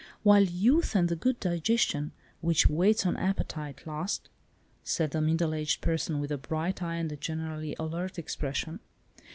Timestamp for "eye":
6.81-6.95